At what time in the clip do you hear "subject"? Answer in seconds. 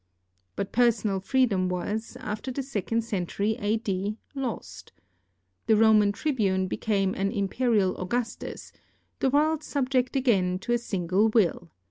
9.61-10.15